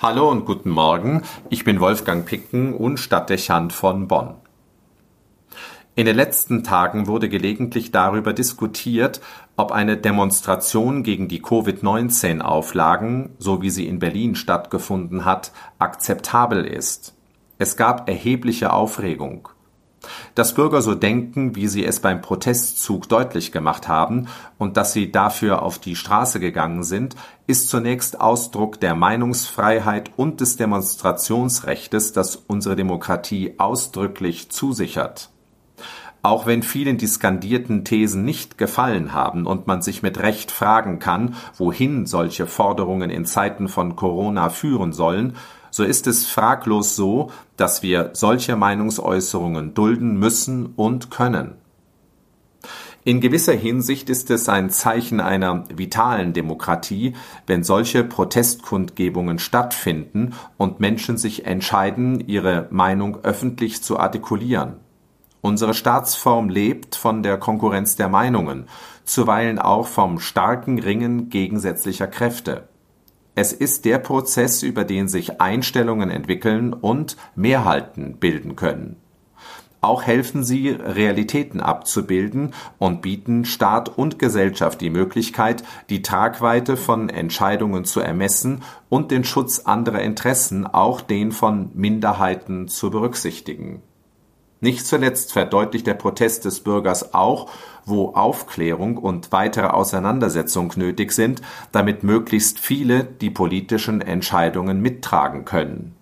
Hallo 0.00 0.30
und 0.30 0.44
guten 0.44 0.70
Morgen, 0.70 1.22
ich 1.50 1.64
bin 1.64 1.80
Wolfgang 1.80 2.24
Picken 2.24 2.72
und 2.72 2.98
Stadtdechant 3.00 3.72
von 3.72 4.06
Bonn. 4.06 4.36
In 5.96 6.06
den 6.06 6.14
letzten 6.14 6.62
Tagen 6.62 7.08
wurde 7.08 7.28
gelegentlich 7.28 7.90
darüber 7.90 8.32
diskutiert, 8.32 9.20
ob 9.56 9.72
eine 9.72 9.96
Demonstration 9.96 11.02
gegen 11.02 11.26
die 11.26 11.42
Covid-19-Auflagen, 11.42 13.30
so 13.40 13.60
wie 13.60 13.70
sie 13.70 13.88
in 13.88 13.98
Berlin 13.98 14.36
stattgefunden 14.36 15.24
hat, 15.24 15.50
akzeptabel 15.80 16.64
ist. 16.64 17.16
Es 17.58 17.76
gab 17.76 18.08
erhebliche 18.08 18.72
Aufregung. 18.72 19.48
Dass 20.34 20.54
Bürger 20.54 20.82
so 20.82 20.94
denken, 20.94 21.56
wie 21.56 21.68
sie 21.68 21.84
es 21.84 22.00
beim 22.00 22.20
Protestzug 22.20 23.08
deutlich 23.08 23.52
gemacht 23.52 23.88
haben 23.88 24.28
und 24.58 24.76
dass 24.76 24.92
sie 24.92 25.12
dafür 25.12 25.62
auf 25.62 25.78
die 25.78 25.96
Straße 25.96 26.40
gegangen 26.40 26.82
sind, 26.82 27.16
ist 27.46 27.68
zunächst 27.68 28.20
Ausdruck 28.20 28.80
der 28.80 28.94
Meinungsfreiheit 28.94 30.10
und 30.16 30.40
des 30.40 30.56
Demonstrationsrechtes, 30.56 32.12
das 32.12 32.36
unsere 32.36 32.76
Demokratie 32.76 33.54
ausdrücklich 33.58 34.50
zusichert. 34.50 35.30
Auch 36.22 36.46
wenn 36.46 36.62
vielen 36.62 36.98
die 36.98 37.06
skandierten 37.06 37.84
Thesen 37.84 38.24
nicht 38.24 38.58
gefallen 38.58 39.12
haben 39.12 39.46
und 39.46 39.66
man 39.66 39.82
sich 39.82 40.02
mit 40.02 40.18
Recht 40.18 40.50
fragen 40.50 40.98
kann, 40.98 41.34
wohin 41.56 42.06
solche 42.06 42.46
Forderungen 42.46 43.10
in 43.10 43.24
Zeiten 43.24 43.68
von 43.68 43.94
Corona 43.94 44.50
führen 44.50 44.92
sollen, 44.92 45.36
so 45.70 45.84
ist 45.84 46.06
es 46.06 46.26
fraglos 46.26 46.96
so, 46.96 47.30
dass 47.56 47.82
wir 47.82 48.10
solche 48.14 48.56
Meinungsäußerungen 48.56 49.74
dulden 49.74 50.18
müssen 50.18 50.66
und 50.76 51.10
können. 51.10 51.54
In 53.04 53.20
gewisser 53.20 53.54
Hinsicht 53.54 54.10
ist 54.10 54.30
es 54.30 54.48
ein 54.48 54.70
Zeichen 54.70 55.20
einer 55.20 55.64
vitalen 55.74 56.32
Demokratie, 56.32 57.14
wenn 57.46 57.64
solche 57.64 58.04
Protestkundgebungen 58.04 59.38
stattfinden 59.38 60.34
und 60.58 60.80
Menschen 60.80 61.16
sich 61.16 61.46
entscheiden, 61.46 62.20
ihre 62.26 62.66
Meinung 62.70 63.18
öffentlich 63.22 63.82
zu 63.82 63.98
artikulieren. 63.98 64.80
Unsere 65.40 65.72
Staatsform 65.74 66.48
lebt 66.48 66.96
von 66.96 67.22
der 67.22 67.38
Konkurrenz 67.38 67.94
der 67.94 68.08
Meinungen, 68.08 68.66
zuweilen 69.04 69.58
auch 69.58 69.86
vom 69.86 70.18
starken 70.18 70.78
Ringen 70.78 71.28
gegensätzlicher 71.30 72.08
Kräfte. 72.08 72.68
Es 73.36 73.52
ist 73.52 73.84
der 73.84 73.98
Prozess, 73.98 74.64
über 74.64 74.84
den 74.84 75.06
sich 75.06 75.40
Einstellungen 75.40 76.10
entwickeln 76.10 76.72
und 76.72 77.16
Mehrheiten 77.36 78.16
bilden 78.16 78.56
können. 78.56 78.96
Auch 79.80 80.02
helfen 80.02 80.42
sie, 80.42 80.70
Realitäten 80.70 81.60
abzubilden 81.60 82.52
und 82.78 83.00
bieten 83.00 83.44
Staat 83.44 83.96
und 83.96 84.18
Gesellschaft 84.18 84.80
die 84.80 84.90
Möglichkeit, 84.90 85.62
die 85.88 86.02
Tragweite 86.02 86.76
von 86.76 87.08
Entscheidungen 87.08 87.84
zu 87.84 88.00
ermessen 88.00 88.62
und 88.88 89.12
den 89.12 89.22
Schutz 89.22 89.60
anderer 89.60 90.00
Interessen, 90.00 90.66
auch 90.66 91.00
den 91.00 91.30
von 91.30 91.70
Minderheiten, 91.74 92.66
zu 92.66 92.90
berücksichtigen 92.90 93.82
nicht 94.60 94.86
zuletzt 94.86 95.32
verdeutlicht 95.32 95.86
der 95.86 95.94
Protest 95.94 96.44
des 96.44 96.60
Bürgers 96.60 97.14
auch, 97.14 97.50
wo 97.84 98.14
Aufklärung 98.14 98.98
und 98.98 99.32
weitere 99.32 99.68
Auseinandersetzung 99.68 100.72
nötig 100.76 101.12
sind, 101.12 101.42
damit 101.72 102.02
möglichst 102.02 102.58
viele 102.58 103.04
die 103.04 103.30
politischen 103.30 104.00
Entscheidungen 104.00 104.80
mittragen 104.80 105.44
können. 105.44 105.94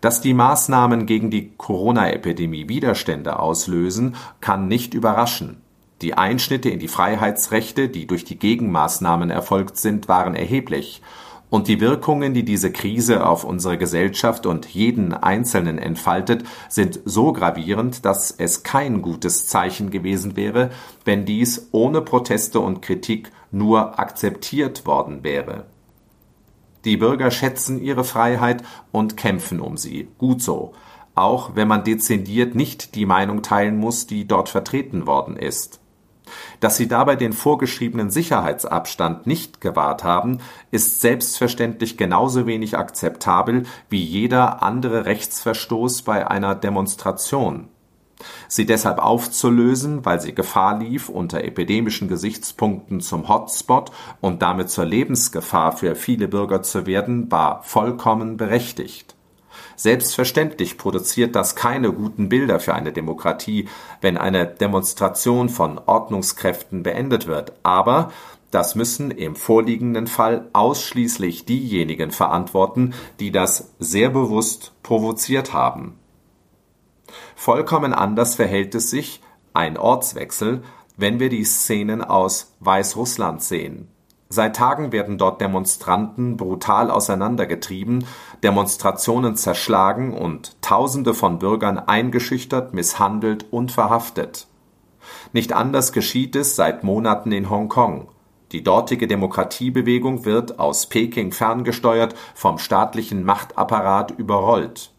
Dass 0.00 0.20
die 0.20 0.34
Maßnahmen 0.34 1.06
gegen 1.06 1.30
die 1.30 1.52
Corona-Epidemie 1.56 2.68
Widerstände 2.68 3.38
auslösen, 3.38 4.16
kann 4.40 4.68
nicht 4.68 4.94
überraschen. 4.94 5.60
Die 6.00 6.14
Einschnitte 6.14 6.70
in 6.70 6.78
die 6.78 6.88
Freiheitsrechte, 6.88 7.90
die 7.90 8.06
durch 8.06 8.24
die 8.24 8.38
Gegenmaßnahmen 8.38 9.28
erfolgt 9.28 9.76
sind, 9.76 10.08
waren 10.08 10.34
erheblich 10.34 11.02
und 11.50 11.66
die 11.66 11.80
Wirkungen, 11.80 12.32
die 12.32 12.44
diese 12.44 12.70
Krise 12.70 13.26
auf 13.26 13.44
unsere 13.44 13.76
Gesellschaft 13.76 14.46
und 14.46 14.66
jeden 14.66 15.12
Einzelnen 15.12 15.78
entfaltet, 15.78 16.44
sind 16.68 17.00
so 17.04 17.32
gravierend, 17.32 18.04
dass 18.04 18.30
es 18.30 18.62
kein 18.62 19.02
gutes 19.02 19.48
Zeichen 19.48 19.90
gewesen 19.90 20.36
wäre, 20.36 20.70
wenn 21.04 21.24
dies 21.24 21.68
ohne 21.72 22.00
Proteste 22.00 22.60
und 22.60 22.82
Kritik 22.82 23.32
nur 23.50 23.98
akzeptiert 23.98 24.86
worden 24.86 25.24
wäre. 25.24 25.64
Die 26.84 26.96
Bürger 26.96 27.30
schätzen 27.30 27.82
ihre 27.82 28.04
Freiheit 28.04 28.62
und 28.92 29.16
kämpfen 29.16 29.60
um 29.60 29.76
sie. 29.76 30.08
Gut 30.18 30.40
so. 30.40 30.72
Auch 31.16 31.56
wenn 31.56 31.68
man 31.68 31.84
dezidiert 31.84 32.54
nicht 32.54 32.94
die 32.94 33.04
Meinung 33.04 33.42
teilen 33.42 33.76
muss, 33.76 34.06
die 34.06 34.26
dort 34.26 34.48
vertreten 34.48 35.06
worden 35.06 35.36
ist. 35.36 35.79
Dass 36.60 36.76
sie 36.76 36.88
dabei 36.88 37.16
den 37.16 37.32
vorgeschriebenen 37.32 38.10
Sicherheitsabstand 38.10 39.26
nicht 39.26 39.62
gewahrt 39.62 40.04
haben, 40.04 40.38
ist 40.70 41.00
selbstverständlich 41.00 41.96
genauso 41.96 42.46
wenig 42.46 42.76
akzeptabel 42.76 43.64
wie 43.88 44.04
jeder 44.04 44.62
andere 44.62 45.06
Rechtsverstoß 45.06 46.02
bei 46.02 46.30
einer 46.30 46.54
Demonstration. 46.54 47.68
Sie 48.48 48.66
deshalb 48.66 48.98
aufzulösen, 48.98 50.04
weil 50.04 50.20
sie 50.20 50.34
Gefahr 50.34 50.78
lief, 50.78 51.08
unter 51.08 51.42
epidemischen 51.42 52.08
Gesichtspunkten 52.08 53.00
zum 53.00 53.30
Hotspot 53.30 53.90
und 54.20 54.42
damit 54.42 54.68
zur 54.68 54.84
Lebensgefahr 54.84 55.72
für 55.72 55.94
viele 55.94 56.28
Bürger 56.28 56.62
zu 56.62 56.84
werden, 56.84 57.30
war 57.30 57.62
vollkommen 57.62 58.36
berechtigt 58.36 59.16
Selbstverständlich 59.80 60.76
produziert 60.76 61.34
das 61.34 61.56
keine 61.56 61.90
guten 61.90 62.28
Bilder 62.28 62.60
für 62.60 62.74
eine 62.74 62.92
Demokratie, 62.92 63.66
wenn 64.02 64.18
eine 64.18 64.44
Demonstration 64.44 65.48
von 65.48 65.78
Ordnungskräften 65.78 66.82
beendet 66.82 67.26
wird, 67.26 67.54
aber 67.62 68.12
das 68.50 68.74
müssen 68.74 69.10
im 69.10 69.36
vorliegenden 69.36 70.06
Fall 70.06 70.50
ausschließlich 70.52 71.46
diejenigen 71.46 72.10
verantworten, 72.10 72.92
die 73.20 73.32
das 73.32 73.70
sehr 73.78 74.10
bewusst 74.10 74.74
provoziert 74.82 75.54
haben. 75.54 75.98
Vollkommen 77.34 77.94
anders 77.94 78.34
verhält 78.34 78.74
es 78.74 78.90
sich, 78.90 79.22
ein 79.54 79.78
Ortswechsel, 79.78 80.62
wenn 80.98 81.20
wir 81.20 81.30
die 81.30 81.44
Szenen 81.44 82.04
aus 82.04 82.54
Weißrussland 82.60 83.42
sehen 83.42 83.88
Seit 84.32 84.54
Tagen 84.54 84.92
werden 84.92 85.18
dort 85.18 85.40
Demonstranten 85.40 86.36
brutal 86.36 86.88
auseinandergetrieben, 86.88 88.06
Demonstrationen 88.44 89.34
zerschlagen 89.34 90.16
und 90.16 90.56
Tausende 90.62 91.14
von 91.14 91.40
Bürgern 91.40 91.80
eingeschüchtert, 91.80 92.72
misshandelt 92.72 93.46
und 93.50 93.72
verhaftet. 93.72 94.46
Nicht 95.32 95.52
anders 95.52 95.92
geschieht 95.92 96.36
es 96.36 96.54
seit 96.54 96.84
Monaten 96.84 97.32
in 97.32 97.50
Hongkong. 97.50 98.06
Die 98.52 98.62
dortige 98.62 99.08
Demokratiebewegung 99.08 100.24
wird 100.24 100.60
aus 100.60 100.86
Peking 100.86 101.32
ferngesteuert, 101.32 102.14
vom 102.36 102.58
staatlichen 102.58 103.24
Machtapparat 103.24 104.12
überrollt 104.12 104.92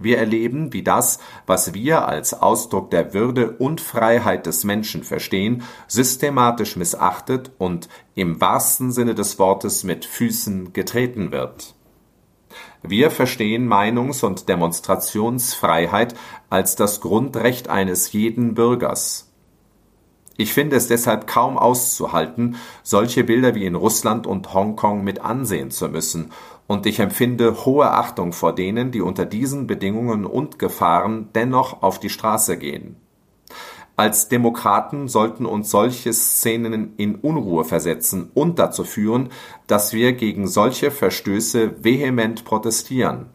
wir 0.00 0.18
erleben, 0.18 0.72
wie 0.72 0.82
das, 0.82 1.20
was 1.46 1.74
wir 1.74 2.08
als 2.08 2.34
Ausdruck 2.34 2.90
der 2.90 3.14
Würde 3.14 3.52
und 3.52 3.80
Freiheit 3.80 4.46
des 4.46 4.64
Menschen 4.64 5.04
verstehen, 5.04 5.62
systematisch 5.86 6.76
missachtet 6.76 7.52
und 7.58 7.88
im 8.14 8.40
wahrsten 8.40 8.90
Sinne 8.90 9.14
des 9.14 9.38
Wortes 9.38 9.84
mit 9.84 10.04
Füßen 10.04 10.72
getreten 10.72 11.30
wird. 11.30 11.74
Wir 12.82 13.10
verstehen 13.10 13.68
Meinungs- 13.68 14.24
und 14.24 14.48
Demonstrationsfreiheit 14.48 16.14
als 16.48 16.76
das 16.76 17.00
Grundrecht 17.00 17.68
eines 17.68 18.12
jeden 18.12 18.54
Bürgers. 18.54 19.29
Ich 20.40 20.54
finde 20.54 20.76
es 20.76 20.88
deshalb 20.88 21.26
kaum 21.26 21.58
auszuhalten, 21.58 22.56
solche 22.82 23.24
Bilder 23.24 23.54
wie 23.54 23.66
in 23.66 23.74
Russland 23.74 24.26
und 24.26 24.54
Hongkong 24.54 25.04
mit 25.04 25.20
ansehen 25.20 25.70
zu 25.70 25.90
müssen, 25.90 26.30
und 26.66 26.86
ich 26.86 26.98
empfinde 26.98 27.66
hohe 27.66 27.90
Achtung 27.90 28.32
vor 28.32 28.54
denen, 28.54 28.90
die 28.90 29.02
unter 29.02 29.26
diesen 29.26 29.66
Bedingungen 29.66 30.24
und 30.24 30.58
Gefahren 30.58 31.28
dennoch 31.34 31.82
auf 31.82 32.00
die 32.00 32.08
Straße 32.08 32.56
gehen. 32.56 32.96
Als 33.96 34.30
Demokraten 34.30 35.08
sollten 35.08 35.44
uns 35.44 35.70
solche 35.70 36.14
Szenen 36.14 36.94
in 36.96 37.16
Unruhe 37.16 37.66
versetzen 37.66 38.30
und 38.32 38.58
dazu 38.58 38.84
führen, 38.84 39.28
dass 39.66 39.92
wir 39.92 40.14
gegen 40.14 40.46
solche 40.46 40.90
Verstöße 40.90 41.84
vehement 41.84 42.46
protestieren. 42.46 43.26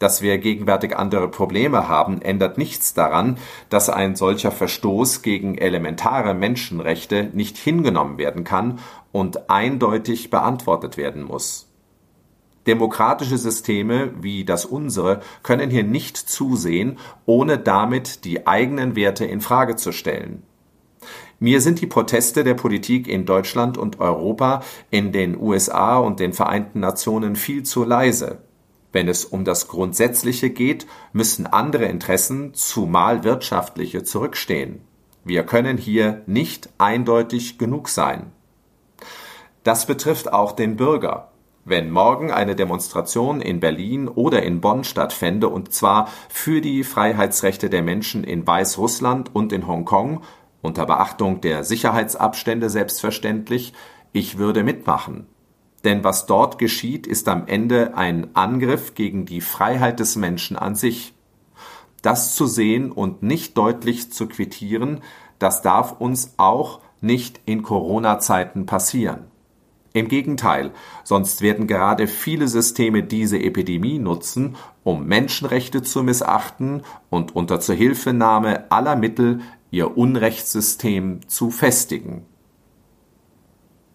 Dass 0.00 0.22
wir 0.22 0.38
gegenwärtig 0.38 0.96
andere 0.96 1.28
Probleme 1.28 1.86
haben, 1.86 2.22
ändert 2.22 2.56
nichts 2.56 2.94
daran, 2.94 3.36
dass 3.68 3.90
ein 3.90 4.16
solcher 4.16 4.50
Verstoß 4.50 5.20
gegen 5.20 5.58
elementare 5.58 6.32
Menschenrechte 6.32 7.28
nicht 7.34 7.58
hingenommen 7.58 8.16
werden 8.16 8.42
kann 8.42 8.78
und 9.12 9.50
eindeutig 9.50 10.30
beantwortet 10.30 10.96
werden 10.96 11.22
muss. 11.22 11.68
Demokratische 12.66 13.36
Systeme 13.36 14.10
wie 14.22 14.46
das 14.46 14.64
unsere 14.64 15.20
können 15.42 15.68
hier 15.68 15.84
nicht 15.84 16.16
zusehen, 16.16 16.98
ohne 17.26 17.58
damit 17.58 18.24
die 18.24 18.46
eigenen 18.46 18.96
Werte 18.96 19.26
in 19.26 19.42
Frage 19.42 19.76
zu 19.76 19.92
stellen. 19.92 20.42
Mir 21.38 21.60
sind 21.60 21.80
die 21.82 21.86
Proteste 21.86 22.42
der 22.42 22.54
Politik 22.54 23.06
in 23.06 23.26
Deutschland 23.26 23.76
und 23.76 24.00
Europa, 24.00 24.62
in 24.90 25.12
den 25.12 25.38
USA 25.38 25.98
und 25.98 26.20
den 26.20 26.32
Vereinten 26.32 26.80
Nationen 26.80 27.36
viel 27.36 27.64
zu 27.64 27.84
leise. 27.84 28.38
Wenn 28.92 29.08
es 29.08 29.24
um 29.24 29.44
das 29.44 29.68
Grundsätzliche 29.68 30.50
geht, 30.50 30.86
müssen 31.12 31.46
andere 31.46 31.84
Interessen, 31.84 32.54
zumal 32.54 33.24
wirtschaftliche, 33.24 34.02
zurückstehen. 34.02 34.80
Wir 35.24 35.44
können 35.44 35.76
hier 35.76 36.22
nicht 36.26 36.70
eindeutig 36.78 37.58
genug 37.58 37.88
sein. 37.88 38.32
Das 39.62 39.86
betrifft 39.86 40.32
auch 40.32 40.52
den 40.52 40.76
Bürger. 40.76 41.30
Wenn 41.64 41.90
morgen 41.90 42.32
eine 42.32 42.56
Demonstration 42.56 43.42
in 43.42 43.60
Berlin 43.60 44.08
oder 44.08 44.42
in 44.42 44.62
Bonn 44.62 44.82
stattfände, 44.82 45.48
und 45.48 45.72
zwar 45.72 46.08
für 46.30 46.62
die 46.62 46.82
Freiheitsrechte 46.84 47.68
der 47.68 47.82
Menschen 47.82 48.24
in 48.24 48.46
Weißrussland 48.46 49.34
und 49.34 49.52
in 49.52 49.66
Hongkong, 49.66 50.22
unter 50.62 50.86
Beachtung 50.86 51.42
der 51.42 51.62
Sicherheitsabstände 51.62 52.70
selbstverständlich, 52.70 53.74
ich 54.12 54.38
würde 54.38 54.64
mitmachen. 54.64 55.26
Denn 55.84 56.04
was 56.04 56.26
dort 56.26 56.58
geschieht, 56.58 57.06
ist 57.06 57.28
am 57.28 57.46
Ende 57.46 57.96
ein 57.96 58.34
Angriff 58.34 58.94
gegen 58.94 59.24
die 59.24 59.40
Freiheit 59.40 60.00
des 60.00 60.16
Menschen 60.16 60.56
an 60.56 60.74
sich. 60.74 61.14
Das 62.02 62.34
zu 62.34 62.46
sehen 62.46 62.92
und 62.92 63.22
nicht 63.22 63.56
deutlich 63.56 64.12
zu 64.12 64.26
quittieren, 64.26 65.00
das 65.38 65.62
darf 65.62 66.00
uns 66.00 66.34
auch 66.36 66.80
nicht 67.00 67.40
in 67.46 67.62
Corona-Zeiten 67.62 68.66
passieren. 68.66 69.24
Im 69.92 70.06
Gegenteil, 70.06 70.70
sonst 71.02 71.42
werden 71.42 71.66
gerade 71.66 72.06
viele 72.06 72.46
Systeme 72.46 73.02
diese 73.02 73.40
Epidemie 73.40 73.98
nutzen, 73.98 74.56
um 74.84 75.06
Menschenrechte 75.06 75.82
zu 75.82 76.04
missachten 76.04 76.82
und 77.08 77.34
unter 77.34 77.58
Zuhilfenahme 77.58 78.70
aller 78.70 78.94
Mittel 78.94 79.40
ihr 79.72 79.96
Unrechtssystem 79.96 81.26
zu 81.26 81.50
festigen. 81.50 82.26